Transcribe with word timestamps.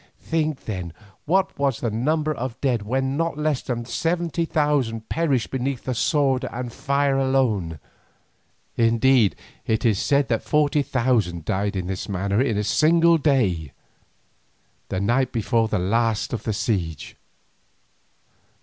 Think 0.17 0.61
then 0.65 0.93
what 1.25 1.59
was 1.59 1.79
the 1.79 1.91
number 1.91 2.33
of 2.33 2.59
dead 2.59 2.81
when 2.81 3.17
not 3.17 3.37
less 3.37 3.61
than 3.61 3.85
seventy 3.85 4.45
thousand 4.45 5.09
perished 5.09 5.51
beneath 5.51 5.83
the 5.83 5.93
sword 5.93 6.43
and 6.45 6.69
by 6.69 6.75
fire 6.75 7.19
alone. 7.19 7.77
Indeed, 8.75 9.35
it 9.67 9.85
is 9.85 9.99
said 9.99 10.27
that 10.29 10.41
forty 10.41 10.81
thousand 10.81 11.45
died 11.45 11.75
in 11.75 11.85
this 11.85 12.09
manner 12.09 12.41
in 12.41 12.57
a 12.57 12.63
single 12.63 13.19
day, 13.19 13.73
the 14.89 14.99
day 14.99 15.25
before 15.25 15.67
the 15.67 15.77
last 15.77 16.33
of 16.33 16.45
the 16.45 16.53
siege. 16.53 17.15